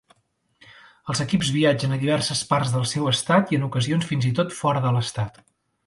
Els 1.13 1.21
equips 1.25 1.51
viatgen 1.57 1.93
a 1.97 2.01
diverses 2.05 2.43
parts 2.55 2.73
del 2.77 2.89
seu 2.95 3.13
estat 3.15 3.55
i 3.55 3.61
en 3.61 3.71
ocasions 3.71 4.13
fins 4.15 4.31
i 4.33 4.37
tot 4.41 4.61
fora 4.63 4.87
de 4.89 4.97
l'estat. 4.99 5.43